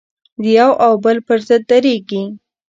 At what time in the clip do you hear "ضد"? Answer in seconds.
1.47-1.61